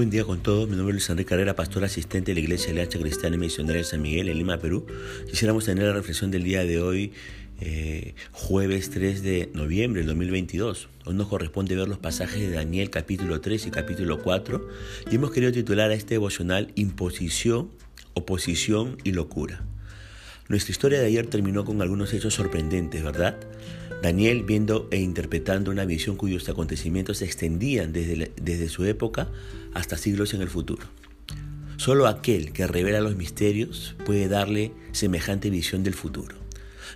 buen 0.00 0.08
día 0.08 0.24
con 0.24 0.42
todos. 0.42 0.66
Mi 0.66 0.76
nombre 0.76 0.92
es 0.92 0.94
Luis 0.94 1.10
Enrique 1.10 1.28
Carrera, 1.28 1.54
pastor 1.54 1.84
asistente 1.84 2.30
de 2.30 2.36
la 2.36 2.40
Iglesia 2.40 2.70
Alianza 2.70 2.98
Cristiana 2.98 3.36
y 3.36 3.38
Misionera 3.38 3.76
de 3.76 3.84
San 3.84 4.00
Miguel 4.00 4.30
en 4.30 4.38
Lima, 4.38 4.56
Perú. 4.56 4.86
Quisiéramos 5.28 5.66
tener 5.66 5.84
la 5.84 5.92
reflexión 5.92 6.30
del 6.30 6.42
día 6.42 6.64
de 6.64 6.80
hoy, 6.80 7.12
eh, 7.60 8.14
jueves 8.32 8.88
3 8.88 9.22
de 9.22 9.50
noviembre 9.52 10.00
del 10.00 10.06
2022. 10.06 10.88
Hoy 11.04 11.14
nos 11.14 11.28
corresponde 11.28 11.76
ver 11.76 11.86
los 11.86 11.98
pasajes 11.98 12.40
de 12.40 12.50
Daniel 12.50 12.88
capítulo 12.88 13.42
3 13.42 13.66
y 13.66 13.70
capítulo 13.70 14.22
4 14.22 14.68
y 15.10 15.16
hemos 15.16 15.32
querido 15.32 15.52
titular 15.52 15.90
a 15.90 15.94
este 15.94 16.14
devocional 16.14 16.72
Imposición, 16.76 17.68
Oposición 18.14 18.96
y 19.04 19.12
Locura. 19.12 19.66
Nuestra 20.50 20.72
historia 20.72 20.98
de 20.98 21.06
ayer 21.06 21.28
terminó 21.28 21.64
con 21.64 21.80
algunos 21.80 22.12
hechos 22.12 22.34
sorprendentes, 22.34 23.04
¿verdad? 23.04 23.36
Daniel 24.02 24.42
viendo 24.42 24.88
e 24.90 24.98
interpretando 24.98 25.70
una 25.70 25.84
visión 25.84 26.16
cuyos 26.16 26.48
acontecimientos 26.48 27.18
se 27.18 27.24
extendían 27.24 27.92
desde, 27.92 28.32
desde 28.34 28.68
su 28.68 28.84
época 28.84 29.28
hasta 29.74 29.96
siglos 29.96 30.34
en 30.34 30.42
el 30.42 30.48
futuro. 30.48 30.82
Solo 31.76 32.08
aquel 32.08 32.52
que 32.52 32.66
revela 32.66 33.00
los 33.00 33.14
misterios 33.14 33.94
puede 34.04 34.26
darle 34.26 34.72
semejante 34.90 35.50
visión 35.50 35.84
del 35.84 35.94
futuro. 35.94 36.34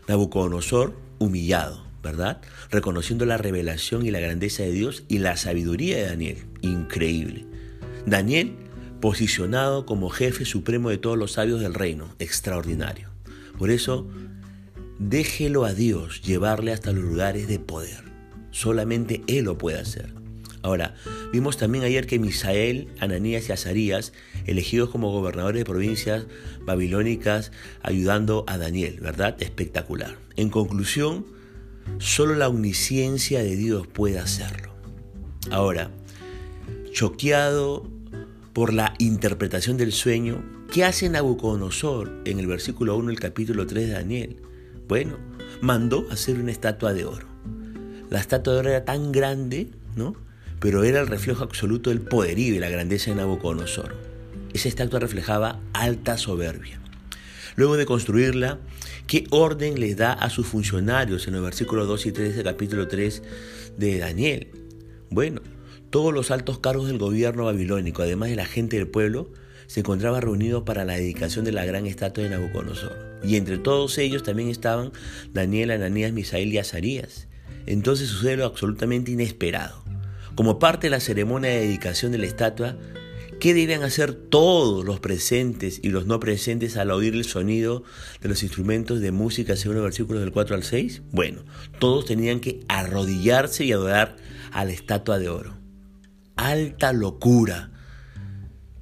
Nabucodonosor, 0.08 0.92
humillado, 1.20 1.86
¿verdad? 2.02 2.40
Reconociendo 2.72 3.24
la 3.24 3.36
revelación 3.36 4.04
y 4.04 4.10
la 4.10 4.18
grandeza 4.18 4.64
de 4.64 4.72
Dios 4.72 5.04
y 5.06 5.18
la 5.18 5.36
sabiduría 5.36 5.98
de 5.98 6.06
Daniel. 6.06 6.38
Increíble. 6.60 7.46
Daniel, 8.04 8.56
posicionado 9.00 9.86
como 9.86 10.10
jefe 10.10 10.44
supremo 10.44 10.90
de 10.90 10.98
todos 10.98 11.16
los 11.16 11.30
sabios 11.30 11.60
del 11.60 11.74
reino. 11.74 12.16
Extraordinario. 12.18 13.13
Por 13.58 13.70
eso, 13.70 14.08
Déjelo 14.98 15.64
a 15.64 15.74
Dios 15.74 16.22
llevarle 16.22 16.72
hasta 16.72 16.92
los 16.92 17.02
lugares 17.02 17.48
de 17.48 17.58
poder. 17.58 18.04
Solamente 18.52 19.22
Él 19.26 19.46
lo 19.46 19.58
puede 19.58 19.78
hacer. 19.78 20.14
Ahora, 20.62 20.94
vimos 21.32 21.56
también 21.56 21.84
ayer 21.84 22.06
que 22.06 22.18
Misael, 22.18 22.88
Ananías 23.00 23.48
y 23.48 23.52
Azarías, 23.52 24.12
elegidos 24.46 24.88
como 24.90 25.10
gobernadores 25.10 25.60
de 25.60 25.64
provincias 25.64 26.26
babilónicas, 26.64 27.50
ayudando 27.82 28.44
a 28.46 28.56
Daniel, 28.56 28.98
¿verdad? 29.00 29.36
Espectacular. 29.40 30.16
En 30.36 30.48
conclusión, 30.48 31.26
solo 31.98 32.34
la 32.34 32.48
omnisciencia 32.48 33.42
de 33.42 33.56
Dios 33.56 33.86
puede 33.86 34.18
hacerlo. 34.18 34.72
Ahora, 35.50 35.90
choqueado 36.92 37.90
por 38.54 38.72
la 38.72 38.94
interpretación 38.98 39.76
del 39.76 39.92
sueño, 39.92 40.42
¿qué 40.74 40.82
hace 40.82 41.08
Nabucodonosor 41.08 42.10
en 42.24 42.40
el 42.40 42.48
versículo 42.48 42.96
1 42.96 43.10
del 43.10 43.20
capítulo 43.20 43.64
3 43.64 43.86
de 43.86 43.92
Daniel? 43.92 44.36
Bueno, 44.88 45.18
mandó 45.60 46.04
hacer 46.10 46.36
una 46.36 46.50
estatua 46.50 46.92
de 46.92 47.04
oro. 47.04 47.28
La 48.10 48.18
estatua 48.18 48.54
de 48.54 48.58
oro 48.58 48.70
era 48.70 48.84
tan 48.84 49.12
grande, 49.12 49.68
¿no? 49.94 50.16
Pero 50.58 50.82
era 50.82 51.00
el 51.00 51.06
reflejo 51.06 51.44
absoluto 51.44 51.90
del 51.90 52.00
poderío 52.00 52.56
y 52.56 52.58
la 52.58 52.70
grandeza 52.70 53.12
de 53.12 53.18
Nabucodonosor. 53.18 53.94
Esa 54.52 54.66
estatua 54.66 54.98
reflejaba 54.98 55.60
alta 55.74 56.18
soberbia. 56.18 56.80
Luego 57.54 57.76
de 57.76 57.86
construirla, 57.86 58.58
¿qué 59.06 59.28
orden 59.30 59.78
les 59.78 59.96
da 59.96 60.12
a 60.12 60.28
sus 60.28 60.48
funcionarios 60.48 61.28
en 61.28 61.34
los 61.34 61.44
versículos 61.44 61.86
2 61.86 62.06
y 62.06 62.10
3 62.10 62.34
del 62.34 62.44
capítulo 62.44 62.88
3 62.88 63.22
de 63.78 63.98
Daniel? 63.98 64.48
Bueno, 65.08 65.40
todos 65.90 66.12
los 66.12 66.32
altos 66.32 66.58
cargos 66.58 66.88
del 66.88 66.98
gobierno 66.98 67.44
babilónico, 67.44 68.02
además 68.02 68.30
de 68.30 68.34
la 68.34 68.46
gente 68.46 68.76
del 68.76 68.88
pueblo, 68.88 69.30
se 69.66 69.80
encontraban 69.80 70.22
reunidos 70.22 70.62
para 70.64 70.84
la 70.84 70.94
dedicación 70.94 71.44
de 71.44 71.52
la 71.52 71.64
gran 71.64 71.86
estatua 71.86 72.24
de 72.24 72.30
Nabucodonosor. 72.30 73.20
Y 73.22 73.36
entre 73.36 73.58
todos 73.58 73.98
ellos 73.98 74.22
también 74.22 74.48
estaban 74.48 74.92
Daniel, 75.32 75.70
Ananías, 75.70 76.12
Misael 76.12 76.52
y 76.52 76.58
Azarías. 76.58 77.28
Entonces 77.66 78.08
sucede 78.08 78.36
lo 78.36 78.44
absolutamente 78.44 79.12
inesperado. 79.12 79.82
Como 80.34 80.58
parte 80.58 80.88
de 80.88 80.90
la 80.90 81.00
ceremonia 81.00 81.50
de 81.50 81.60
dedicación 81.60 82.12
de 82.12 82.18
la 82.18 82.26
estatua, 82.26 82.76
¿qué 83.40 83.54
debían 83.54 83.82
hacer 83.82 84.12
todos 84.14 84.84
los 84.84 85.00
presentes 85.00 85.80
y 85.82 85.90
los 85.90 86.06
no 86.06 86.20
presentes 86.20 86.76
al 86.76 86.90
oír 86.90 87.14
el 87.14 87.24
sonido 87.24 87.84
de 88.20 88.28
los 88.28 88.42
instrumentos 88.42 89.00
de 89.00 89.12
música 89.12 89.56
según 89.56 89.76
los 89.76 89.84
versículos 89.84 90.22
del 90.22 90.32
4 90.32 90.56
al 90.56 90.64
6? 90.64 91.02
Bueno, 91.12 91.42
todos 91.78 92.04
tenían 92.04 92.40
que 92.40 92.60
arrodillarse 92.68 93.64
y 93.64 93.72
adorar 93.72 94.16
a 94.52 94.64
la 94.64 94.72
estatua 94.72 95.18
de 95.18 95.28
oro. 95.28 95.56
Alta 96.36 96.92
locura 96.92 97.70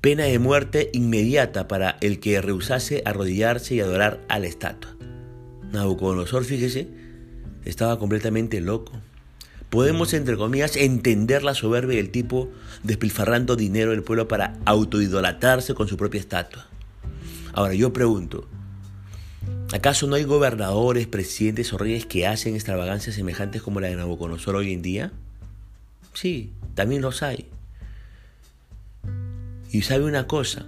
pena 0.03 0.25
de 0.25 0.41
muerte 0.41 0.91
inmediata 0.93 1.69
para 1.69 1.97
el 2.01 2.19
que 2.19 2.43
rehusase 2.43 3.03
arrodillarse 3.07 3.77
y 3.77 3.81
adorar 3.81 4.21
a 4.29 4.41
la 4.41 4.49
estatua. 4.49 4.97
Nabucodonosor, 5.71 6.45
fíjese, 6.45 6.89
estaba 7.65 8.01
completamente 8.01 8.61
loco. 8.61 8.93
Podemos, 9.71 10.13
entre 10.13 10.37
comillas, 10.37 10.75
entender 10.75 11.45
la 11.45 11.55
soberbia 11.55 11.97
del 11.97 12.11
tipo 12.11 12.51
despilfarrando 12.83 13.55
dinero 13.55 13.93
del 13.93 14.03
pueblo 14.03 14.27
para 14.27 14.59
autoidolatarse 14.65 15.75
con 15.75 15.87
su 15.87 15.97
propia 15.97 16.21
estatua. 16.21 16.67
Ahora, 17.53 17.75
yo 17.75 17.93
pregunto, 17.93 18.49
¿acaso 19.73 20.09
no 20.09 20.17
hay 20.17 20.25
gobernadores, 20.25 21.07
presidentes 21.07 21.73
o 21.73 21.79
reyes 21.79 22.07
que 22.07 22.27
hacen 22.27 22.57
extravagancias 22.57 23.15
semejantes 23.15 23.63
como 23.63 23.79
la 23.79 23.87
de 23.87 23.95
Nabucodonosor 23.95 24.57
hoy 24.57 24.73
en 24.73 24.83
día? 24.83 25.13
Sí, 26.13 26.51
también 26.75 27.03
los 27.03 27.23
hay. 27.23 27.47
Y 29.73 29.83
sabe 29.83 30.05
una 30.05 30.27
cosa, 30.27 30.67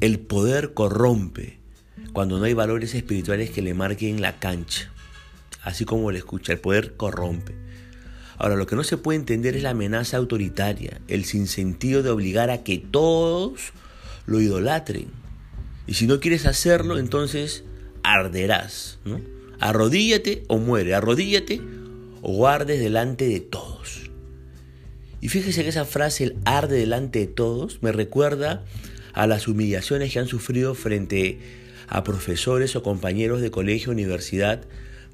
el 0.00 0.18
poder 0.18 0.72
corrompe 0.72 1.60
cuando 2.14 2.38
no 2.38 2.46
hay 2.46 2.54
valores 2.54 2.94
espirituales 2.94 3.50
que 3.50 3.60
le 3.60 3.74
marquen 3.74 4.22
la 4.22 4.38
cancha. 4.38 4.90
Así 5.62 5.84
como 5.84 6.10
le 6.10 6.18
escucha, 6.18 6.54
el 6.54 6.58
poder 6.58 6.96
corrompe. 6.96 7.54
Ahora, 8.38 8.56
lo 8.56 8.66
que 8.66 8.76
no 8.76 8.82
se 8.82 8.96
puede 8.96 9.18
entender 9.18 9.56
es 9.56 9.62
la 9.62 9.70
amenaza 9.70 10.16
autoritaria, 10.16 11.02
el 11.06 11.26
sinsentido 11.26 12.02
de 12.02 12.10
obligar 12.10 12.48
a 12.48 12.64
que 12.64 12.78
todos 12.78 13.72
lo 14.24 14.40
idolatren. 14.40 15.08
Y 15.86 15.94
si 15.94 16.06
no 16.06 16.18
quieres 16.18 16.46
hacerlo, 16.46 16.96
entonces 16.96 17.64
arderás. 18.02 19.00
¿no? 19.04 19.20
Arrodíllate 19.60 20.44
o 20.48 20.56
muere, 20.56 20.94
arrodíllate 20.94 21.60
o 22.22 22.32
guardes 22.32 22.80
delante 22.80 23.28
de 23.28 23.40
todos. 23.40 24.03
Y 25.24 25.30
fíjese 25.30 25.62
que 25.62 25.70
esa 25.70 25.86
frase, 25.86 26.24
el 26.24 26.36
arde 26.44 26.76
delante 26.76 27.20
de 27.20 27.26
todos, 27.26 27.82
me 27.82 27.92
recuerda 27.92 28.62
a 29.14 29.26
las 29.26 29.48
humillaciones 29.48 30.12
que 30.12 30.18
han 30.18 30.26
sufrido 30.26 30.74
frente 30.74 31.38
a 31.88 32.04
profesores 32.04 32.76
o 32.76 32.82
compañeros 32.82 33.40
de 33.40 33.50
colegio 33.50 33.90
universidad, 33.90 34.66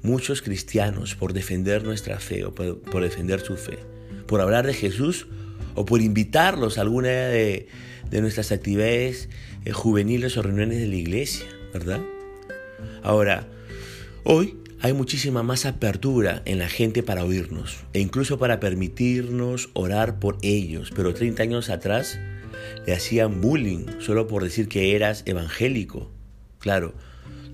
muchos 0.03 0.41
cristianos, 0.41 1.15
por 1.15 1.31
defender 1.31 1.85
nuestra 1.85 2.19
fe 2.19 2.43
o 2.43 2.53
por, 2.53 3.01
defender 3.01 3.39
su 3.39 3.55
fe, 3.55 3.79
por 4.27 4.41
hablar 4.41 4.67
de 4.67 4.73
Jesús 4.73 5.27
o 5.75 5.85
por 5.85 6.01
invitarlos 6.01 6.77
a 6.77 6.81
alguna 6.81 7.07
de, 7.09 7.69
nuestras 8.11 8.51
actividades 8.51 9.29
eh, 9.63 9.71
juveniles 9.71 10.35
o 10.35 10.41
reuniones 10.41 10.79
de 10.79 10.87
la 10.87 10.95
iglesia, 10.97 11.45
¿verdad? 11.73 12.01
Ahora, 13.01 13.47
hoy 14.25 14.57
hay 14.83 14.93
muchísima 14.93 15.43
más 15.43 15.67
apertura 15.67 16.41
en 16.45 16.57
la 16.57 16.67
gente 16.67 17.03
para 17.03 17.23
oírnos 17.23 17.83
e 17.93 17.99
incluso 17.99 18.39
para 18.39 18.59
permitirnos 18.59 19.69
orar 19.73 20.19
por 20.19 20.37
ellos. 20.41 20.91
Pero 20.95 21.13
30 21.13 21.43
años 21.43 21.69
atrás 21.69 22.19
le 22.87 22.93
hacían 22.93 23.41
bullying 23.41 23.85
solo 23.99 24.27
por 24.27 24.43
decir 24.43 24.67
que 24.67 24.95
eras 24.95 25.21
evangélico. 25.27 26.11
Claro, 26.57 26.95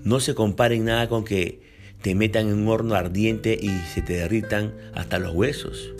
no 0.04 0.20
se 0.20 0.34
comparen 0.34 0.86
nada 0.86 1.08
con 1.08 1.24
que 1.24 1.60
te 2.00 2.14
metan 2.14 2.48
en 2.48 2.54
un 2.54 2.68
horno 2.68 2.94
ardiente 2.94 3.58
y 3.60 3.68
se 3.92 4.00
te 4.00 4.14
derritan 4.14 4.72
hasta 4.94 5.18
los 5.18 5.34
huesos. 5.34 5.92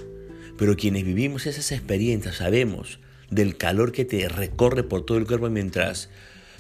Pero 0.56 0.76
quienes 0.76 1.04
vivimos 1.04 1.46
esas 1.46 1.72
experiencias 1.72 2.36
sabemos 2.36 3.00
del 3.30 3.58
calor 3.58 3.92
que 3.92 4.06
te 4.06 4.26
recorre 4.30 4.82
por 4.82 5.04
todo 5.04 5.18
el 5.18 5.26
cuerpo 5.26 5.50
mientras 5.50 6.08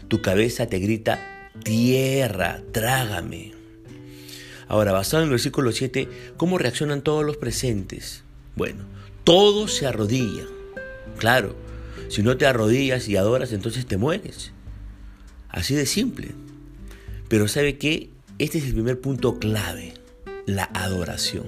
tu 0.08 0.20
cabeza 0.20 0.66
te 0.66 0.78
grita, 0.78 1.50
tierra, 1.64 2.60
trágame. 2.72 3.57
Ahora, 4.68 4.92
basado 4.92 5.22
en 5.22 5.28
el 5.28 5.30
versículo 5.30 5.72
7, 5.72 6.08
¿cómo 6.36 6.58
reaccionan 6.58 7.00
todos 7.00 7.24
los 7.24 7.38
presentes? 7.38 8.22
Bueno, 8.54 8.84
todos 9.24 9.74
se 9.74 9.86
arrodillan. 9.86 10.46
Claro, 11.16 11.56
si 12.08 12.22
no 12.22 12.36
te 12.36 12.46
arrodillas 12.46 13.08
y 13.08 13.16
adoras, 13.16 13.52
entonces 13.52 13.86
te 13.86 13.96
mueres. 13.96 14.52
Así 15.48 15.74
de 15.74 15.86
simple. 15.86 16.28
Pero 17.28 17.48
¿sabe 17.48 17.78
qué? 17.78 18.10
Este 18.38 18.58
es 18.58 18.66
el 18.66 18.74
primer 18.74 19.00
punto 19.00 19.38
clave, 19.38 19.94
la 20.46 20.64
adoración. 20.74 21.46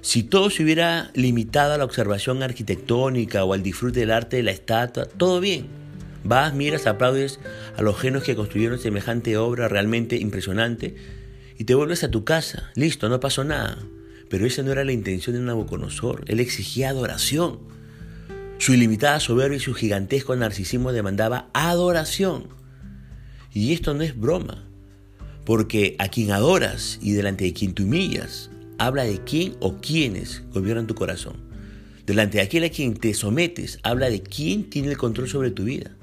Si 0.00 0.22
todo 0.22 0.48
se 0.48 0.62
hubiera 0.62 1.10
limitado 1.14 1.74
a 1.74 1.78
la 1.78 1.84
observación 1.84 2.42
arquitectónica 2.42 3.44
o 3.44 3.52
al 3.52 3.62
disfrute 3.62 4.00
del 4.00 4.12
arte 4.12 4.36
de 4.36 4.42
la 4.44 4.52
estatua, 4.52 5.06
todo 5.06 5.40
bien. 5.40 5.66
Vas, 6.22 6.54
miras, 6.54 6.86
aplaudes 6.86 7.40
a 7.76 7.82
los 7.82 7.98
genos 7.98 8.22
que 8.22 8.36
construyeron 8.36 8.78
semejante 8.78 9.36
obra 9.36 9.68
realmente 9.68 10.16
impresionante 10.16 10.94
y 11.60 11.64
te 11.64 11.74
vuelves 11.74 12.04
a 12.04 12.10
tu 12.10 12.24
casa. 12.24 12.70
Listo, 12.74 13.10
no 13.10 13.20
pasó 13.20 13.44
nada. 13.44 13.76
Pero 14.30 14.46
esa 14.46 14.62
no 14.62 14.72
era 14.72 14.82
la 14.82 14.92
intención 14.92 15.36
de 15.36 15.42
Nabucodonosor. 15.42 16.24
Él 16.26 16.40
exigía 16.40 16.88
adoración. 16.88 17.58
Su 18.56 18.72
ilimitada 18.72 19.20
soberbia 19.20 19.58
y 19.58 19.60
su 19.60 19.74
gigantesco 19.74 20.34
narcisismo 20.34 20.90
demandaba 20.90 21.50
adoración. 21.52 22.48
Y 23.52 23.74
esto 23.74 23.92
no 23.92 24.02
es 24.02 24.18
broma, 24.18 24.64
porque 25.44 25.96
a 25.98 26.08
quien 26.08 26.30
adoras 26.30 26.98
y 27.02 27.12
delante 27.12 27.44
de 27.44 27.52
quien 27.52 27.74
te 27.74 27.82
humillas, 27.82 28.50
habla 28.78 29.04
de 29.04 29.22
quién 29.22 29.54
o 29.60 29.82
quiénes 29.82 30.42
gobiernan 30.54 30.86
tu 30.86 30.94
corazón. 30.94 31.50
delante 32.06 32.38
de 32.38 32.44
aquel 32.44 32.64
a 32.64 32.70
quien 32.70 32.94
te 32.94 33.12
sometes, 33.12 33.80
habla 33.82 34.08
de 34.08 34.22
quién 34.22 34.70
tiene 34.70 34.88
el 34.88 34.96
control 34.96 35.28
sobre 35.28 35.50
tu 35.50 35.64
vida. 35.64 35.94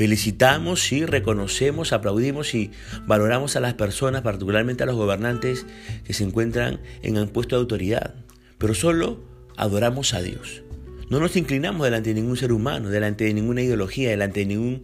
Felicitamos, 0.00 0.80
sí, 0.80 1.04
reconocemos, 1.04 1.92
aplaudimos 1.92 2.54
y 2.54 2.70
valoramos 3.06 3.56
a 3.56 3.60
las 3.60 3.74
personas, 3.74 4.22
particularmente 4.22 4.82
a 4.82 4.86
los 4.86 4.96
gobernantes 4.96 5.66
que 6.04 6.14
se 6.14 6.24
encuentran 6.24 6.80
en 7.02 7.18
un 7.18 7.28
puesto 7.28 7.54
de 7.54 7.60
autoridad, 7.60 8.14
pero 8.56 8.72
solo 8.72 9.22
adoramos 9.58 10.14
a 10.14 10.22
Dios. 10.22 10.62
No 11.10 11.20
nos 11.20 11.36
inclinamos 11.36 11.84
delante 11.84 12.14
de 12.14 12.18
ningún 12.18 12.38
ser 12.38 12.50
humano, 12.50 12.88
delante 12.88 13.24
de 13.24 13.34
ninguna 13.34 13.60
ideología, 13.60 14.08
delante 14.08 14.40
de 14.40 14.46
ningún 14.46 14.80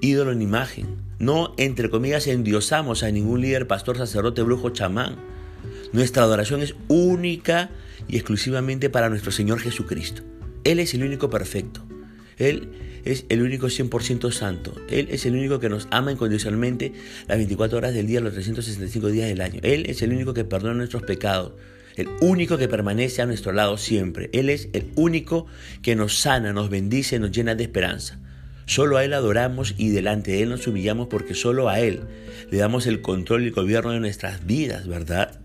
ídolo 0.00 0.34
ni 0.36 0.44
imagen. 0.44 0.86
No, 1.18 1.52
entre 1.56 1.90
comillas, 1.90 2.28
endiosamos 2.28 3.02
a 3.02 3.10
ningún 3.10 3.40
líder, 3.40 3.66
pastor, 3.66 3.98
sacerdote, 3.98 4.42
brujo, 4.42 4.70
chamán. 4.70 5.16
Nuestra 5.92 6.22
adoración 6.22 6.62
es 6.62 6.76
única 6.86 7.70
y 8.06 8.14
exclusivamente 8.18 8.88
para 8.88 9.08
nuestro 9.08 9.32
Señor 9.32 9.58
Jesucristo. 9.58 10.22
Él 10.62 10.78
es 10.78 10.94
el 10.94 11.02
único 11.02 11.28
perfecto. 11.28 11.84
Él 12.38 12.89
es 13.04 13.24
el 13.28 13.42
único 13.42 13.66
100% 13.66 14.30
santo. 14.32 14.74
Él 14.88 15.08
es 15.10 15.26
el 15.26 15.34
único 15.34 15.60
que 15.60 15.68
nos 15.68 15.88
ama 15.90 16.12
incondicionalmente 16.12 16.92
las 17.28 17.38
24 17.38 17.78
horas 17.78 17.94
del 17.94 18.06
día, 18.06 18.20
los 18.20 18.32
365 18.32 19.08
días 19.08 19.28
del 19.28 19.40
año. 19.40 19.60
Él 19.62 19.86
es 19.88 20.02
el 20.02 20.12
único 20.12 20.34
que 20.34 20.44
perdona 20.44 20.74
nuestros 20.74 21.02
pecados. 21.02 21.52
El 21.96 22.08
único 22.20 22.56
que 22.56 22.68
permanece 22.68 23.20
a 23.20 23.26
nuestro 23.26 23.52
lado 23.52 23.76
siempre. 23.76 24.30
Él 24.32 24.48
es 24.48 24.68
el 24.72 24.90
único 24.94 25.46
que 25.82 25.96
nos 25.96 26.18
sana, 26.18 26.52
nos 26.52 26.70
bendice, 26.70 27.18
nos 27.18 27.32
llena 27.32 27.54
de 27.54 27.64
esperanza. 27.64 28.18
Solo 28.66 28.96
a 28.96 29.04
Él 29.04 29.14
adoramos 29.14 29.74
y 29.76 29.88
delante 29.88 30.30
de 30.30 30.42
Él 30.42 30.50
nos 30.50 30.66
humillamos 30.66 31.08
porque 31.08 31.34
solo 31.34 31.68
a 31.68 31.80
Él 31.80 32.02
le 32.50 32.58
damos 32.58 32.86
el 32.86 33.02
control 33.02 33.42
y 33.42 33.46
el 33.46 33.52
gobierno 33.52 33.90
de 33.90 34.00
nuestras 34.00 34.46
vidas, 34.46 34.86
¿verdad? 34.86 35.40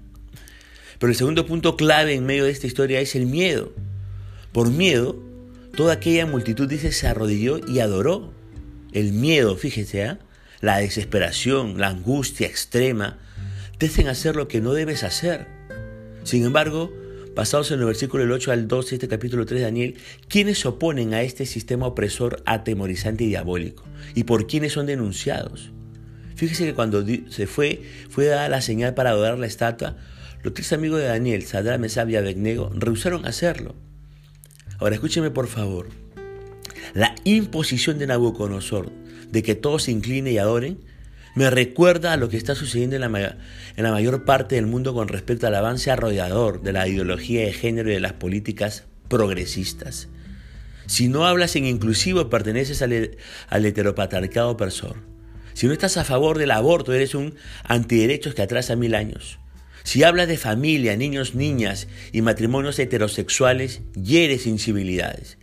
Pero 1.00 1.12
el 1.12 1.18
segundo 1.18 1.46
punto 1.46 1.76
clave 1.76 2.14
en 2.14 2.26
medio 2.26 2.46
de 2.46 2.52
esta 2.52 2.68
historia 2.68 3.00
es 3.00 3.16
el 3.16 3.26
miedo. 3.26 3.74
Por 4.52 4.70
miedo, 4.70 5.22
Toda 5.76 5.94
aquella 5.94 6.26
multitud, 6.26 6.70
dice, 6.70 6.94
se 6.94 7.06
arrodilló 7.06 7.60
y 7.68 7.80
adoró. 7.80 8.32
El 8.94 9.12
miedo, 9.12 9.58
fíjese, 9.58 10.04
¿eh? 10.04 10.18
la 10.62 10.78
desesperación, 10.78 11.80
la 11.80 11.90
angustia 11.90 12.48
extrema, 12.48 13.20
te 13.78 13.88
hacen 13.88 14.08
hacer 14.08 14.38
lo 14.38 14.48
que 14.48 14.62
no 14.62 14.72
debes 14.72 15.04
hacer. 15.04 15.48
Sin 16.24 16.46
embargo, 16.46 16.94
pasados 17.36 17.72
en 17.72 17.82
el 17.82 17.88
versículo 17.88 18.24
del 18.24 18.32
8 18.32 18.54
al 18.54 18.68
12 18.70 18.96
este 18.96 19.10
capítulo 19.10 19.46
3 19.46 19.60
de 19.60 19.66
Daniel, 19.66 19.98
¿quiénes 20.30 20.60
se 20.60 20.70
oponen 20.70 21.14
a 21.14 21.24
este 21.24 21.46
sistema 21.46 21.88
opresor 21.88 22.42
atemorizante 22.46 23.26
y 23.26 23.28
diabólico? 23.28 23.84
¿Y 24.14 24.24
por 24.24 24.48
quiénes 24.48 24.72
son 24.72 24.86
denunciados? 24.86 25.72
Fíjese 26.36 26.66
que 26.66 26.74
cuando 26.74 27.06
se 27.30 27.48
fue, 27.48 27.82
fue 28.10 28.28
dada 28.28 28.48
la 28.48 28.62
señal 28.62 28.94
para 28.94 29.10
adorar 29.10 29.38
la 29.38 29.48
estatua, 29.48 29.98
los 30.42 30.54
tres 30.54 30.72
amigos 30.72 31.02
de 31.02 31.08
Daniel, 31.08 31.44
Sadra, 31.44 31.78
Mesab 31.78 32.10
y 32.10 32.16
Abednego, 32.16 32.72
rehusaron 32.74 33.26
hacerlo. 33.26 33.76
Ahora 34.80 34.96
escúcheme 34.96 35.32
por 35.32 35.48
favor. 35.48 35.90
La 36.94 37.16
imposición 37.24 37.98
de 37.98 38.08
Nabucodonosor 38.08 38.92
de 39.32 39.44
que 39.44 39.56
todos 39.56 39.84
se 39.84 39.92
inclinen 39.92 40.34
y 40.34 40.38
adoren 40.38 40.80
me 41.36 41.50
recuerda 41.50 42.14
a 42.14 42.18
lo 42.18 42.30
que 42.30 42.38
está 42.38 42.56
sucediendo 42.56 42.96
en 42.96 43.02
la, 43.02 43.92
mayor 43.92 44.24
parte 44.24 44.56
del 44.56 44.68
mundo 44.68 44.94
con 44.94 45.10
respecto 45.10 45.46
al 45.46 45.56
avance 45.56 45.92
arrollador 45.92 46.62
de 46.62 46.72
la 46.72 46.88
ideología 46.88 47.42
de 47.42 47.52
género 47.52 47.90
y 47.90 47.94
de 47.94 48.00
las 48.00 48.14
políticas 48.14 48.86
progresistas. 49.10 50.08
Si 50.86 51.10
no 51.10 51.26
hablas 51.26 51.58
en 51.58 51.66
inclusivo, 51.66 52.30
perteneces 52.30 52.82
al, 52.82 53.18
al 53.50 53.66
heteropatriarcado 53.66 54.52
opresor. 54.52 54.96
Si 55.54 55.68
no 55.68 55.74
estás 55.74 55.98
a 55.98 56.06
favor 56.06 56.38
del 56.38 56.52
aborto, 56.52 56.94
eres 56.94 57.16
un 57.16 57.36
antiderechos 57.66 58.34
que 58.34 58.42
atrasa 58.42 58.78
mil 58.78 58.96
años. 58.96 59.40
Si 59.86 60.02
hablas 60.02 60.28
de 60.28 60.38
familia, 60.38 60.98
niños, 60.98 61.36
niñas 61.36 61.88
y 62.12 62.24
matrimonios 62.24 62.80
heterosexuales, 62.80 63.82
hieres 63.94 64.48
incivilidades. 64.48 65.38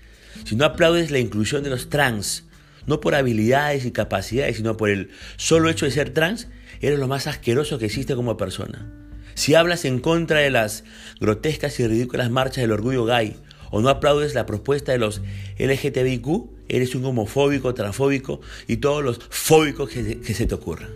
Si 0.45 0.57
no 0.57 0.65
aplaudes 0.65 1.13
la 1.13 1.21
inclusión 1.21 1.63
de 1.63 1.71
los 1.71 1.91
trans, 1.91 2.49
no 2.89 3.01
por 3.01 3.15
habilidades 3.15 3.85
y 3.85 3.93
capacidades, 3.93 4.57
sino 4.57 4.77
por 4.77 4.91
el 4.91 5.11
solo 5.37 5.71
hecho 5.71 5.87
de 5.87 5.93
ser 5.93 6.11
trans, 6.11 6.49
eres 6.81 6.99
lo 6.99 7.07
más 7.07 7.29
asqueroso 7.29 7.79
que 7.79 7.87
existe 7.87 8.17
como 8.17 8.37
persona. 8.37 8.93
Si 9.35 9.55
hablas 9.55 9.85
en 9.85 10.01
contra 10.01 10.41
de 10.41 10.51
las 10.51 10.83
grotescas 11.21 11.79
y 11.79 11.87
ridículas 11.87 12.29
marchas 12.29 12.63
del 12.63 12.73
orgullo 12.73 13.05
gay, 13.05 13.37
o 13.71 13.81
no 13.81 13.91
aplaudes 13.91 14.35
la 14.35 14.45
propuesta 14.45 14.91
de 14.91 14.99
los 14.99 15.23
LGTBIQ, 15.61 16.27
eres 16.69 16.97
un 16.97 17.05
homofóbico, 17.05 17.75
transfóbico 17.75 18.41
y 18.67 18.79
todos 18.79 19.05
los 19.05 19.21
fóbicos 19.31 19.89
que 19.89 20.35
se 20.35 20.47
te 20.47 20.55
ocurran. 20.57 20.91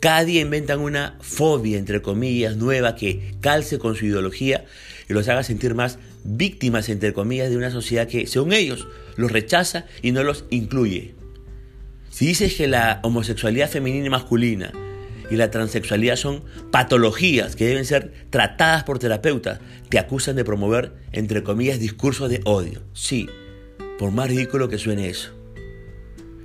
Cada 0.00 0.24
día 0.24 0.42
inventan 0.42 0.78
una 0.78 1.18
fobia, 1.20 1.76
entre 1.76 2.02
comillas, 2.02 2.56
nueva 2.56 2.94
que 2.94 3.34
calce 3.40 3.78
con 3.78 3.96
su 3.96 4.06
ideología 4.06 4.64
y 5.08 5.12
los 5.12 5.28
haga 5.28 5.42
sentir 5.42 5.74
más 5.74 5.98
víctimas, 6.22 6.88
entre 6.88 7.12
comillas, 7.12 7.50
de 7.50 7.56
una 7.56 7.70
sociedad 7.70 8.06
que, 8.06 8.26
según 8.28 8.52
ellos, 8.52 8.86
los 9.16 9.32
rechaza 9.32 9.86
y 10.02 10.12
no 10.12 10.22
los 10.22 10.44
incluye. 10.50 11.14
Si 12.10 12.26
dices 12.26 12.54
que 12.54 12.68
la 12.68 13.00
homosexualidad 13.02 13.70
femenina 13.70 14.06
y 14.06 14.10
masculina 14.10 14.72
y 15.30 15.36
la 15.36 15.50
transexualidad 15.50 16.16
son 16.16 16.44
patologías 16.70 17.56
que 17.56 17.66
deben 17.66 17.84
ser 17.84 18.12
tratadas 18.30 18.84
por 18.84 18.98
terapeutas, 18.98 19.58
te 19.88 19.98
acusan 19.98 20.36
de 20.36 20.44
promover, 20.44 20.92
entre 21.12 21.42
comillas, 21.42 21.80
discursos 21.80 22.30
de 22.30 22.40
odio. 22.44 22.82
Sí, 22.92 23.28
por 23.98 24.12
más 24.12 24.28
ridículo 24.28 24.68
que 24.68 24.78
suene 24.78 25.08
eso. 25.08 25.32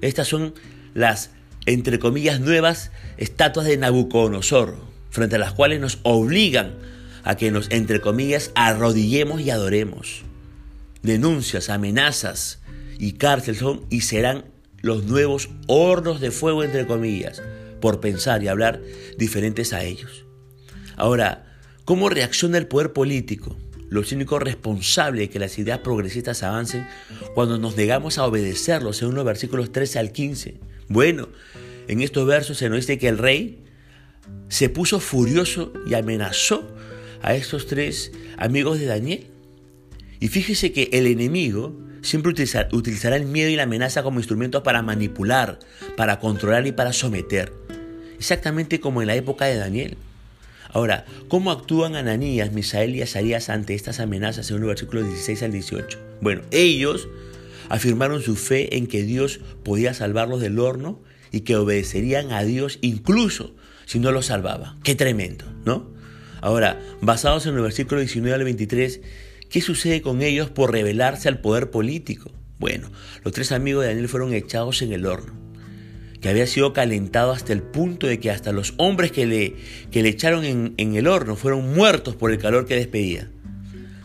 Estas 0.01 0.27
son 0.27 0.53
las 0.93 1.31
entre 1.65 1.99
comillas, 1.99 2.39
nuevas 2.39 2.91
estatuas 3.17 3.65
de 3.65 3.77
Nabucodonosor, 3.77 4.77
frente 5.09 5.35
a 5.37 5.39
las 5.39 5.53
cuales 5.53 5.79
nos 5.79 5.99
obligan 6.03 6.73
a 7.23 7.35
que 7.35 7.51
nos, 7.51 7.69
entre 7.71 8.01
comillas, 8.01 8.51
arrodillemos 8.55 9.41
y 9.41 9.49
adoremos. 9.49 10.23
Denuncias, 11.01 11.69
amenazas 11.69 12.59
y 12.99 13.13
cárcel 13.13 13.55
son 13.55 13.85
y 13.89 14.01
serán 14.01 14.45
los 14.81 15.05
nuevos 15.05 15.49
hornos 15.67 16.19
de 16.19 16.31
fuego, 16.31 16.63
entre 16.63 16.85
comillas, 16.85 17.41
por 17.79 17.99
pensar 17.99 18.43
y 18.43 18.49
hablar 18.49 18.81
diferentes 19.17 19.71
a 19.73 19.83
ellos. 19.83 20.25
Ahora, 20.97 21.45
¿cómo 21.85 22.09
reacciona 22.09 22.57
el 22.57 22.67
poder 22.67 22.91
político? 22.93 23.57
Los 23.89 24.11
únicos 24.11 24.41
responsables 24.41 25.21
de 25.21 25.29
que 25.29 25.39
las 25.39 25.57
ideas 25.57 25.79
progresistas 25.79 26.43
avancen 26.43 26.87
cuando 27.35 27.57
nos 27.57 27.77
negamos 27.77 28.17
a 28.17 28.25
obedecerlos, 28.25 28.97
según 28.97 29.15
los 29.15 29.25
versículos 29.25 29.71
13 29.71 29.99
al 29.99 30.11
15. 30.11 30.72
Bueno, 30.87 31.29
en 31.87 32.01
estos 32.01 32.25
versos 32.25 32.57
se 32.57 32.69
nos 32.69 32.79
dice 32.79 32.97
que 32.97 33.07
el 33.07 33.17
rey 33.17 33.59
se 34.49 34.69
puso 34.69 34.99
furioso 34.99 35.73
y 35.87 35.93
amenazó 35.93 36.67
a 37.21 37.35
estos 37.35 37.67
tres 37.67 38.11
amigos 38.37 38.79
de 38.79 38.85
Daniel. 38.85 39.27
Y 40.19 40.27
fíjese 40.27 40.71
que 40.71 40.89
el 40.93 41.07
enemigo 41.07 41.75
siempre 42.01 42.31
utilizará 42.31 43.15
el 43.15 43.25
miedo 43.25 43.49
y 43.49 43.55
la 43.55 43.63
amenaza 43.63 44.03
como 44.03 44.19
instrumentos 44.19 44.61
para 44.61 44.81
manipular, 44.81 45.59
para 45.97 46.19
controlar 46.19 46.67
y 46.67 46.71
para 46.71 46.93
someter. 46.93 47.51
Exactamente 48.17 48.79
como 48.79 49.01
en 49.01 49.07
la 49.07 49.15
época 49.15 49.45
de 49.45 49.57
Daniel. 49.57 49.97
Ahora, 50.69 51.05
¿cómo 51.27 51.51
actúan 51.51 51.95
Ananías, 51.95 52.51
Misael 52.51 52.95
y 52.95 53.01
Azarías 53.01 53.49
ante 53.49 53.75
estas 53.75 53.99
amenazas 53.99 54.49
en 54.49 54.59
los 54.59 54.67
versículos 54.67 55.07
16 55.07 55.43
al 55.43 55.51
18? 55.51 55.99
Bueno, 56.21 56.41
ellos 56.51 57.07
afirmaron 57.73 58.21
su 58.21 58.35
fe 58.35 58.77
en 58.77 58.85
que 58.85 59.01
Dios 59.01 59.39
podía 59.63 59.95
salvarlos 59.95 60.41
del 60.41 60.59
horno 60.59 61.01
y 61.31 61.39
que 61.39 61.55
obedecerían 61.55 62.31
a 62.31 62.43
Dios 62.43 62.77
incluso 62.81 63.55
si 63.87 63.97
no 63.97 64.11
los 64.11 64.27
salvaba. 64.27 64.77
Qué 64.83 64.93
tremendo, 64.93 65.45
¿no? 65.65 65.91
Ahora, 66.39 66.79
basados 67.01 67.47
en 67.47 67.55
el 67.55 67.61
versículo 67.61 67.99
19 67.99 68.35
al 68.35 68.43
23, 68.43 69.01
¿qué 69.49 69.59
sucede 69.61 70.03
con 70.03 70.21
ellos 70.21 70.51
por 70.51 70.71
rebelarse 70.71 71.27
al 71.27 71.41
poder 71.41 71.71
político? 71.71 72.29
Bueno, 72.59 72.91
los 73.23 73.33
tres 73.33 73.51
amigos 73.51 73.81
de 73.81 73.87
Daniel 73.87 74.07
fueron 74.07 74.35
echados 74.35 74.83
en 74.83 74.93
el 74.93 75.07
horno, 75.07 75.33
que 76.21 76.29
había 76.29 76.45
sido 76.45 76.73
calentado 76.73 77.31
hasta 77.31 77.53
el 77.53 77.63
punto 77.63 78.05
de 78.05 78.19
que 78.19 78.29
hasta 78.29 78.51
los 78.51 78.75
hombres 78.77 79.11
que 79.11 79.25
le, 79.25 79.55
que 79.89 80.03
le 80.03 80.09
echaron 80.09 80.45
en, 80.45 80.75
en 80.77 80.93
el 80.93 81.07
horno 81.07 81.35
fueron 81.35 81.73
muertos 81.73 82.15
por 82.15 82.31
el 82.31 82.37
calor 82.37 82.67
que 82.67 82.75
despedía. 82.75 83.31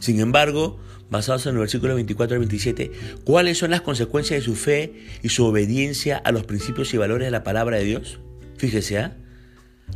Sin 0.00 0.20
embargo, 0.20 0.80
basados 1.10 1.46
en 1.46 1.54
el 1.54 1.60
versículo 1.60 1.94
24 1.94 2.34
al 2.34 2.40
27, 2.40 2.92
cuáles 3.24 3.58
son 3.58 3.70
las 3.70 3.80
consecuencias 3.80 4.40
de 4.40 4.44
su 4.44 4.54
fe 4.54 5.06
y 5.22 5.28
su 5.30 5.44
obediencia 5.44 6.18
a 6.18 6.32
los 6.32 6.44
principios 6.44 6.92
y 6.94 6.98
valores 6.98 7.26
de 7.26 7.30
la 7.30 7.44
palabra 7.44 7.78
de 7.78 7.84
Dios. 7.84 8.18
Fíjese, 8.56 8.98
¿ah? 8.98 9.16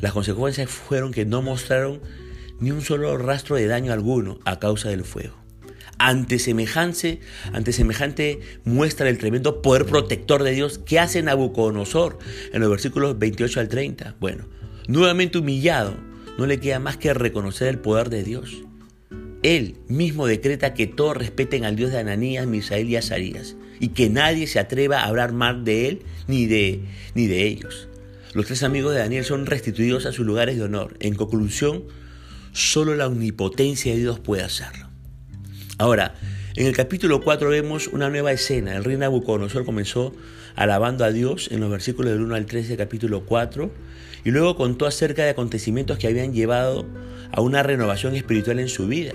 las 0.00 0.12
consecuencias 0.12 0.70
fueron 0.70 1.12
que 1.12 1.24
no 1.24 1.42
mostraron 1.42 2.00
ni 2.60 2.70
un 2.70 2.82
solo 2.82 3.16
rastro 3.18 3.56
de 3.56 3.66
daño 3.66 3.92
alguno 3.92 4.38
a 4.44 4.58
causa 4.58 4.88
del 4.88 5.04
fuego. 5.04 5.36
Ante 5.98 6.38
semejante, 6.38 7.20
ante 7.52 7.72
semejante 7.72 8.40
muestra 8.64 9.06
del 9.06 9.18
tremendo 9.18 9.62
poder 9.62 9.86
protector 9.86 10.42
de 10.42 10.52
Dios, 10.52 10.78
¿qué 10.78 10.98
hace 10.98 11.22
Nabucodonosor 11.22 12.18
en 12.52 12.60
los 12.60 12.70
versículos 12.70 13.18
28 13.18 13.60
al 13.60 13.68
30? 13.68 14.16
Bueno, 14.18 14.48
nuevamente 14.88 15.38
humillado, 15.38 15.94
no 16.38 16.46
le 16.46 16.58
queda 16.58 16.78
más 16.78 16.96
que 16.96 17.14
reconocer 17.14 17.68
el 17.68 17.78
poder 17.78 18.10
de 18.10 18.24
Dios. 18.24 18.64
Él 19.42 19.76
mismo 19.88 20.26
decreta 20.26 20.74
que 20.74 20.86
todos 20.86 21.16
respeten 21.16 21.64
al 21.64 21.76
Dios 21.76 21.90
de 21.90 21.98
Ananías, 21.98 22.46
Misael 22.46 22.88
y 22.88 22.96
Azarías, 22.96 23.56
y 23.80 23.88
que 23.88 24.08
nadie 24.08 24.46
se 24.46 24.60
atreva 24.60 25.00
a 25.00 25.06
hablar 25.06 25.32
mal 25.32 25.64
de 25.64 25.88
él 25.88 26.02
ni 26.28 26.46
de, 26.46 26.80
ni 27.14 27.26
de 27.26 27.46
ellos. 27.46 27.88
Los 28.34 28.46
tres 28.46 28.62
amigos 28.62 28.94
de 28.94 29.00
Daniel 29.00 29.24
son 29.24 29.46
restituidos 29.46 30.06
a 30.06 30.12
sus 30.12 30.24
lugares 30.24 30.56
de 30.56 30.62
honor. 30.62 30.96
En 31.00 31.14
conclusión, 31.14 31.84
solo 32.52 32.94
la 32.94 33.08
omnipotencia 33.08 33.92
de 33.92 33.98
Dios 33.98 34.20
puede 34.20 34.42
hacerlo. 34.42 34.88
Ahora, 35.78 36.14
En 36.54 36.66
el 36.66 36.76
capítulo 36.76 37.22
4 37.22 37.48
vemos 37.48 37.88
una 37.88 38.10
nueva 38.10 38.30
escena. 38.30 38.76
El 38.76 38.84
rey 38.84 38.98
Nabucodonosor 38.98 39.64
comenzó 39.64 40.14
alabando 40.54 41.02
a 41.02 41.10
Dios 41.10 41.48
en 41.50 41.60
los 41.60 41.70
versículos 41.70 42.12
del 42.12 42.20
1 42.20 42.34
al 42.34 42.44
13 42.44 42.68
del 42.68 42.76
capítulo 42.76 43.24
4 43.24 43.70
y 44.24 44.30
luego 44.30 44.54
contó 44.54 44.84
acerca 44.84 45.24
de 45.24 45.30
acontecimientos 45.30 45.96
que 45.96 46.08
habían 46.08 46.34
llevado 46.34 46.86
a 47.32 47.40
una 47.40 47.62
renovación 47.62 48.14
espiritual 48.16 48.60
en 48.60 48.68
su 48.68 48.86
vida. 48.86 49.14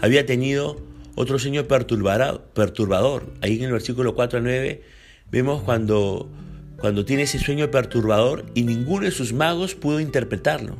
Había 0.00 0.26
tenido 0.26 0.80
otro 1.14 1.38
sueño 1.38 1.66
perturbador. 1.66 3.32
Ahí 3.40 3.56
en 3.58 3.64
el 3.64 3.72
versículo 3.72 4.14
4 4.14 4.38
al 4.38 4.44
9 4.44 4.82
vemos 5.30 5.62
cuando, 5.62 6.30
cuando 6.78 7.04
tiene 7.04 7.24
ese 7.24 7.38
sueño 7.38 7.70
perturbador 7.70 8.44
y 8.54 8.62
ninguno 8.62 9.06
de 9.06 9.10
sus 9.10 9.32
magos 9.32 9.74
pudo 9.74 10.00
interpretarlo. 10.00 10.76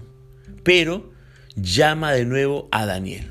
Pero 0.62 1.10
llama 1.56 2.12
de 2.12 2.24
nuevo 2.24 2.68
a 2.70 2.86
Daniel. 2.86 3.30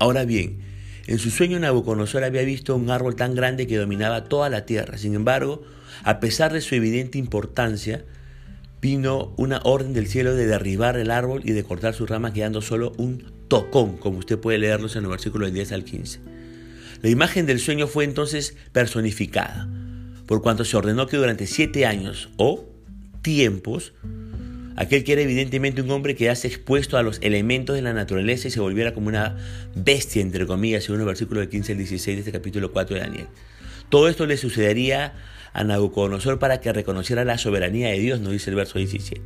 Ahora 0.00 0.24
bien, 0.24 0.58
en 1.06 1.18
su 1.18 1.30
sueño 1.30 1.58
Nabucodonosor 1.58 2.24
había 2.24 2.42
visto 2.42 2.74
un 2.74 2.90
árbol 2.90 3.14
tan 3.14 3.34
grande 3.34 3.66
que 3.66 3.76
dominaba 3.76 4.24
toda 4.24 4.48
la 4.50 4.66
tierra. 4.66 4.98
Sin 4.98 5.14
embargo, 5.14 5.62
a 6.02 6.18
pesar 6.18 6.52
de 6.52 6.60
su 6.60 6.74
evidente 6.74 7.18
importancia, 7.18 8.04
vino 8.80 9.32
una 9.36 9.60
orden 9.64 9.92
del 9.92 10.08
cielo 10.08 10.34
de 10.34 10.46
derribar 10.46 10.96
el 10.96 11.10
árbol 11.10 11.42
y 11.44 11.52
de 11.52 11.62
cortar 11.62 11.94
sus 11.94 12.08
ramas 12.10 12.32
quedando 12.32 12.60
solo 12.60 12.92
un 12.96 13.33
tocón, 13.54 13.96
como 13.98 14.18
usted 14.18 14.38
puede 14.38 14.58
leerlos 14.58 14.96
en 14.96 15.04
los 15.04 15.10
versículos 15.10 15.52
10 15.52 15.70
al 15.72 15.84
15. 15.84 16.18
La 17.02 17.08
imagen 17.08 17.46
del 17.46 17.60
sueño 17.60 17.86
fue 17.86 18.04
entonces 18.04 18.56
personificada, 18.72 19.68
por 20.26 20.42
cuanto 20.42 20.64
se 20.64 20.76
ordenó 20.76 21.06
que 21.06 21.16
durante 21.16 21.46
siete 21.46 21.86
años 21.86 22.30
o 22.36 22.64
tiempos 23.22 23.92
Aquel 24.76 25.04
que 25.04 25.12
era 25.12 25.22
evidentemente 25.22 25.82
un 25.82 25.90
hombre 25.92 26.16
que 26.16 26.30
hace 26.30 26.48
expuesto 26.48 26.98
a 26.98 27.04
los 27.04 27.20
elementos 27.22 27.76
de 27.76 27.82
la 27.82 27.92
naturaleza 27.92 28.48
y 28.48 28.50
se 28.50 28.58
volviera 28.58 28.92
como 28.92 29.06
una 29.06 29.36
bestia, 29.76 30.20
entre 30.20 30.46
comillas, 30.46 30.82
según 30.82 31.00
el 31.00 31.06
versículo 31.06 31.38
del 31.38 31.48
15 31.48 31.72
al 31.72 31.78
16 31.78 32.16
de 32.16 32.20
este 32.22 32.32
capítulo 32.32 32.72
4 32.72 32.96
de 32.96 33.00
Daniel. 33.00 33.26
Todo 33.88 34.08
esto 34.08 34.26
le 34.26 34.36
sucedería 34.36 35.12
a 35.52 35.62
Nabucodonosor 35.62 36.40
para 36.40 36.60
que 36.60 36.72
reconociera 36.72 37.24
la 37.24 37.38
soberanía 37.38 37.90
de 37.90 38.00
Dios, 38.00 38.18
nos 38.18 38.32
dice 38.32 38.50
el 38.50 38.56
verso 38.56 38.80
17. 38.80 39.22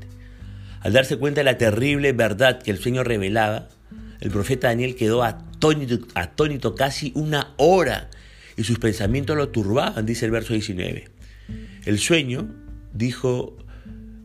Al 0.80 0.92
darse 0.92 1.16
cuenta 1.16 1.40
de 1.40 1.44
la 1.44 1.56
terrible 1.56 2.12
verdad 2.12 2.60
que 2.60 2.70
el 2.70 2.76
sueño 2.76 3.02
revelaba, 3.02 3.70
el 4.20 4.30
profeta 4.30 4.68
Daniel 4.68 4.96
quedó 4.96 5.22
atónito, 5.22 5.98
atónito 6.14 6.74
casi 6.74 7.12
una 7.14 7.54
hora 7.56 8.10
y 8.56 8.64
sus 8.64 8.78
pensamientos 8.78 9.36
lo 9.36 9.48
turbaban, 9.50 10.04
dice 10.04 10.24
el 10.24 10.32
verso 10.32 10.52
19. 10.52 11.08
El 11.84 11.98
sueño, 11.98 12.48
dijo 12.92 13.56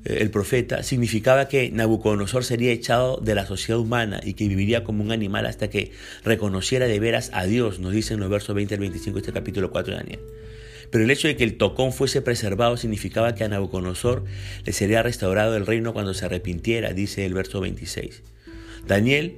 el 0.06 0.32
profeta, 0.32 0.84
significaba 0.84 1.48
que 1.48 1.72
Nabucodonosor 1.72 2.44
sería 2.44 2.72
echado 2.72 3.18
de 3.18 3.36
la 3.36 3.46
sociedad 3.46 3.80
humana 3.80 4.20
y 4.24 4.34
que 4.34 4.48
viviría 4.48 4.84
como 4.84 5.04
un 5.04 5.12
animal 5.12 5.46
hasta 5.46 5.70
que 5.70 5.92
reconociera 6.26 6.88
de 6.88 7.00
veras 7.00 7.30
a 7.34 7.46
Dios, 7.46 7.80
nos 7.80 7.94
dicen 7.94 8.20
los 8.20 8.30
versos 8.30 8.56
20 8.56 8.74
al 8.74 8.80
25 8.82 9.16
de 9.16 9.20
este 9.22 9.34
capítulo 9.34 9.72
4 9.72 9.94
de 9.94 10.00
Daniel. 10.00 10.20
Pero 10.92 11.06
el 11.06 11.12
hecho 11.12 11.28
de 11.28 11.38
que 11.38 11.44
el 11.44 11.58
tocón 11.58 11.94
fuese 11.94 12.22
preservado 12.22 12.76
significaba 12.76 13.34
que 13.34 13.44
a 13.44 13.48
Nabucodonosor 13.48 14.26
le 14.66 14.74
sería 14.74 15.04
restaurado 15.04 15.56
el 15.56 15.66
reino 15.66 15.94
cuando 15.94 16.14
se 16.14 16.26
arrepintiera, 16.26 16.94
dice 16.94 17.26
el 17.26 17.34
verso 17.34 17.62
26. 17.62 18.24
Daniel 18.86 19.38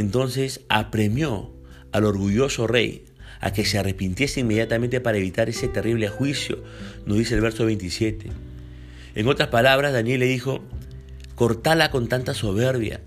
entonces 0.00 0.62
apremió 0.68 1.52
al 1.92 2.04
orgulloso 2.04 2.66
rey 2.66 3.04
a 3.40 3.52
que 3.52 3.64
se 3.64 3.78
arrepintiese 3.78 4.40
inmediatamente 4.40 5.00
para 5.00 5.18
evitar 5.18 5.48
ese 5.48 5.68
terrible 5.68 6.08
juicio, 6.08 6.62
nos 7.06 7.18
dice 7.18 7.34
el 7.34 7.40
verso 7.40 7.64
27. 7.64 8.28
En 9.14 9.28
otras 9.28 9.48
palabras, 9.48 9.92
Daniel 9.92 10.20
le 10.20 10.26
dijo, 10.26 10.62
cortala 11.34 11.90
con 11.90 12.08
tanta 12.08 12.34
soberbia, 12.34 13.00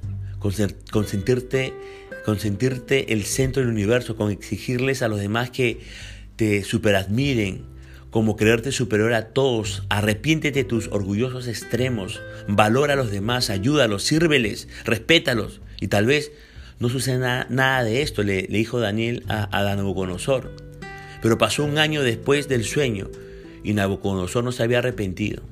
consentirte, 0.91 1.73
consentirte 2.25 3.13
el 3.13 3.23
centro 3.23 3.61
del 3.61 3.71
universo, 3.71 4.15
con 4.15 4.31
exigirles 4.31 5.01
a 5.01 5.07
los 5.07 5.19
demás 5.19 5.51
que 5.51 5.79
te 6.35 6.63
superadmiren, 6.63 7.65
como 8.09 8.35
creerte 8.35 8.71
superior 8.71 9.13
a 9.13 9.29
todos, 9.29 9.83
arrepiéntete 9.89 10.59
de 10.59 10.65
tus 10.65 10.87
orgullosos 10.89 11.47
extremos, 11.47 12.21
valora 12.47 12.93
a 12.93 12.95
los 12.95 13.11
demás, 13.11 13.49
ayúdalos, 13.49 14.03
sírveles, 14.03 14.67
respétalos. 14.85 15.61
Y 15.79 15.87
tal 15.87 16.05
vez 16.05 16.31
no 16.79 16.89
suceda 16.89 17.47
nada, 17.49 17.83
de 17.83 18.01
esto, 18.01 18.23
le, 18.23 18.43
dijo 18.43 18.79
Daniel 18.79 19.23
a, 19.27 19.57
a 19.57 19.75
Nabucodonosor. 19.75 20.51
Pero 21.21 21.37
pasó 21.37 21.63
un 21.63 21.77
año 21.77 22.03
después 22.03 22.47
del 22.47 22.63
sueño 22.63 23.09
y 23.63 23.73
Nabucodonosor 23.73 24.43
no 24.43 24.51
se 24.51 24.63
había 24.63 24.79
arrepentido. 24.79 25.43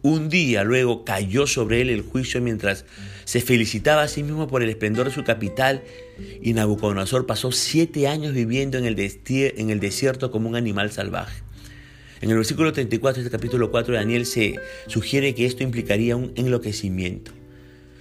Un 0.00 0.28
día 0.28 0.62
luego 0.62 1.04
cayó 1.04 1.46
sobre 1.46 1.80
él 1.80 1.90
el 1.90 2.02
juicio 2.02 2.40
mientras 2.40 2.84
se 3.24 3.40
felicitaba 3.40 4.02
a 4.02 4.08
sí 4.08 4.22
mismo 4.22 4.46
por 4.46 4.62
el 4.62 4.70
esplendor 4.70 5.06
de 5.06 5.12
su 5.12 5.24
capital 5.24 5.82
y 6.40 6.52
Nabucodonosor 6.52 7.26
pasó 7.26 7.52
siete 7.52 8.06
años 8.06 8.32
viviendo 8.32 8.78
en 8.78 8.84
el, 8.84 8.96
en 8.98 9.70
el 9.70 9.80
desierto 9.80 10.30
como 10.30 10.48
un 10.48 10.56
animal 10.56 10.92
salvaje. 10.92 11.42
En 12.20 12.30
el 12.30 12.36
versículo 12.36 12.72
34 12.72 13.22
de 13.22 13.26
este 13.26 13.36
capítulo 13.36 13.70
4 13.70 13.92
de 13.92 13.98
Daniel 13.98 14.26
se 14.26 14.56
sugiere 14.86 15.34
que 15.34 15.46
esto 15.46 15.62
implicaría 15.62 16.16
un 16.16 16.32
enloquecimiento. 16.36 17.32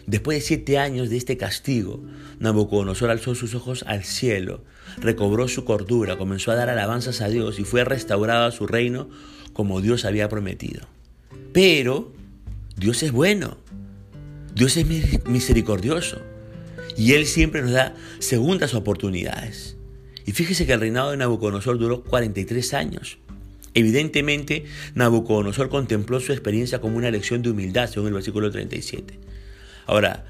Después 0.08 0.38
de 0.38 0.42
siete 0.42 0.78
años 0.78 1.10
de 1.10 1.18
este 1.18 1.36
castigo, 1.36 2.02
Nabucodonosor 2.40 3.10
alzó 3.10 3.36
sus 3.36 3.54
ojos 3.56 3.84
al 3.88 4.06
cielo, 4.06 4.64
recobró 5.02 5.50
su 5.50 5.66
cordura, 5.66 6.18
comenzó 6.18 6.52
a 6.52 6.56
dar 6.56 6.70
alabanzas 6.70 7.20
a 7.20 7.28
Dios 7.28 7.60
y 7.60 7.66
fue 7.66 7.84
restaurado 7.84 8.46
a 8.46 8.52
su 8.52 8.68
reino 8.68 9.10
como 9.52 9.82
Dios 9.82 10.06
había 10.06 10.30
prometido. 10.30 10.88
Pero 11.52 12.14
Dios 12.78 13.04
es 13.04 13.12
bueno, 13.12 13.58
Dios 14.56 14.78
es 14.78 14.86
misericordioso 15.28 16.22
y 16.96 17.12
Él 17.12 17.26
siempre 17.26 17.62
nos 17.62 17.72
da 17.72 17.94
segundas 18.20 18.76
oportunidades. 18.76 19.76
Y 20.26 20.32
fíjese 20.32 20.66
que 20.66 20.72
el 20.72 20.80
reinado 20.80 21.12
de 21.12 21.18
Nabucodonosor 21.18 21.78
duró 21.78 22.04
43 22.06 22.74
años. 22.76 23.18
Evidentemente, 23.74 24.64
Nabucodonosor 24.96 25.68
contempló 25.68 26.22
su 26.22 26.32
experiencia 26.32 26.80
como 26.80 26.96
una 26.96 27.12
lección 27.12 27.42
de 27.42 27.50
humildad, 27.50 27.90
según 27.90 28.08
el 28.08 28.14
versículo 28.14 28.50
37. 28.50 29.20
Ahora, 29.88 30.26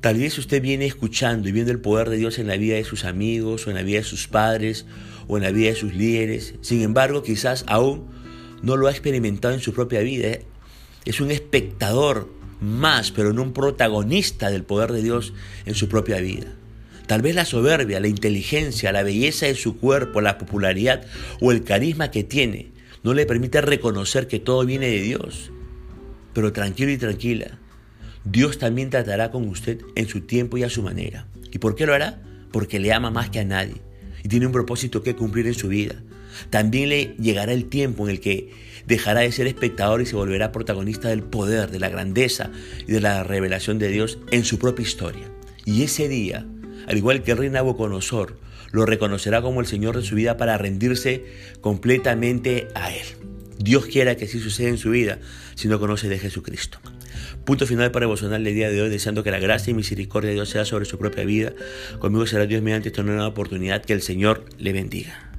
tal 0.00 0.18
vez 0.18 0.38
usted 0.38 0.62
viene 0.62 0.86
escuchando 0.86 1.48
y 1.48 1.52
viendo 1.52 1.72
el 1.72 1.80
poder 1.80 2.08
de 2.08 2.18
Dios 2.18 2.38
en 2.38 2.46
la 2.46 2.56
vida 2.56 2.76
de 2.76 2.84
sus 2.84 3.04
amigos, 3.04 3.66
o 3.66 3.70
en 3.70 3.76
la 3.76 3.82
vida 3.82 3.98
de 3.98 4.04
sus 4.04 4.28
padres, 4.28 4.86
o 5.26 5.36
en 5.36 5.42
la 5.42 5.50
vida 5.50 5.70
de 5.70 5.76
sus 5.76 5.94
líderes. 5.94 6.54
Sin 6.60 6.82
embargo, 6.82 7.22
quizás 7.22 7.64
aún 7.66 8.06
no 8.62 8.76
lo 8.76 8.86
ha 8.86 8.92
experimentado 8.92 9.54
en 9.54 9.60
su 9.60 9.72
propia 9.72 10.00
vida 10.00 10.38
es 11.04 11.20
un 11.20 11.30
espectador 11.30 12.28
más, 12.60 13.10
pero 13.10 13.32
no 13.32 13.42
un 13.42 13.52
protagonista 13.52 14.50
del 14.50 14.62
poder 14.62 14.92
de 14.92 15.02
Dios 15.02 15.32
en 15.66 15.74
su 15.74 15.88
propia 15.88 16.20
vida. 16.20 16.46
Tal 17.06 17.22
vez 17.22 17.34
la 17.34 17.44
soberbia, 17.44 18.00
la 18.00 18.06
inteligencia, 18.06 18.92
la 18.92 19.02
belleza 19.02 19.46
de 19.46 19.56
su 19.56 19.78
cuerpo, 19.78 20.20
la 20.20 20.38
popularidad 20.38 21.04
o 21.40 21.50
el 21.50 21.64
carisma 21.64 22.10
que 22.10 22.22
tiene 22.22 22.70
no 23.02 23.14
le 23.14 23.26
permite 23.26 23.60
reconocer 23.60 24.28
que 24.28 24.38
todo 24.38 24.64
viene 24.64 24.86
de 24.86 25.02
Dios. 25.02 25.50
Pero 26.32 26.52
tranquilo 26.52 26.92
y 26.92 26.98
tranquila, 26.98 27.58
Dios 28.24 28.58
también 28.58 28.90
tratará 28.90 29.30
con 29.30 29.48
usted 29.48 29.80
en 29.96 30.08
su 30.08 30.22
tiempo 30.22 30.56
y 30.56 30.62
a 30.62 30.70
su 30.70 30.82
manera. 30.82 31.26
¿Y 31.50 31.58
por 31.58 31.74
qué 31.74 31.86
lo 31.86 31.94
hará? 31.94 32.22
Porque 32.52 32.78
le 32.78 32.92
ama 32.92 33.10
más 33.10 33.30
que 33.30 33.40
a 33.40 33.44
nadie 33.44 33.80
y 34.22 34.28
tiene 34.28 34.46
un 34.46 34.52
propósito 34.52 35.02
que 35.02 35.16
cumplir 35.16 35.46
en 35.46 35.54
su 35.54 35.68
vida. 35.68 35.96
También 36.50 36.88
le 36.88 37.14
llegará 37.18 37.52
el 37.52 37.66
tiempo 37.66 38.04
en 38.04 38.10
el 38.10 38.20
que 38.20 38.50
dejará 38.86 39.20
de 39.20 39.32
ser 39.32 39.46
espectador 39.46 40.00
y 40.00 40.06
se 40.06 40.16
volverá 40.16 40.52
protagonista 40.52 41.08
del 41.08 41.22
poder, 41.22 41.70
de 41.70 41.80
la 41.80 41.88
grandeza 41.88 42.50
y 42.86 42.92
de 42.92 43.00
la 43.00 43.22
revelación 43.22 43.78
de 43.78 43.88
Dios 43.88 44.18
en 44.30 44.44
su 44.44 44.58
propia 44.58 44.82
historia. 44.82 45.30
Y 45.64 45.82
ese 45.82 46.08
día, 46.08 46.46
al 46.86 46.96
igual 46.96 47.22
que 47.22 47.32
el 47.32 47.38
rey 47.38 47.50
Nabucodonosor, 47.50 48.38
lo 48.70 48.86
reconocerá 48.86 49.42
como 49.42 49.60
el 49.60 49.66
Señor 49.66 49.96
de 49.96 50.02
su 50.02 50.14
vida 50.14 50.36
para 50.36 50.56
rendirse 50.56 51.24
completamente 51.60 52.68
a 52.74 52.92
Él. 52.92 53.06
Dios 53.58 53.86
quiera 53.86 54.16
que 54.16 54.24
así 54.24 54.40
suceda 54.40 54.68
en 54.68 54.78
su 54.78 54.90
vida 54.90 55.18
si 55.54 55.68
no 55.68 55.78
conoce 55.78 56.08
de 56.08 56.18
Jesucristo. 56.18 56.78
Punto 57.44 57.66
final 57.66 57.90
para 57.90 58.04
devocional 58.04 58.46
el 58.46 58.54
día 58.54 58.70
de 58.70 58.82
hoy, 58.82 58.90
deseando 58.90 59.22
que 59.22 59.30
la 59.30 59.38
gracia 59.38 59.70
y 59.70 59.74
misericordia 59.74 60.28
de 60.28 60.34
Dios 60.34 60.48
sea 60.48 60.64
sobre 60.64 60.84
su 60.84 60.98
propia 60.98 61.24
vida. 61.24 61.52
Conmigo 61.98 62.26
será 62.26 62.46
Dios 62.46 62.62
mediante 62.62 62.88
esta 62.88 63.02
nueva 63.02 63.26
oportunidad. 63.26 63.84
Que 63.84 63.92
el 63.92 64.02
Señor 64.02 64.44
le 64.58 64.72
bendiga. 64.72 65.31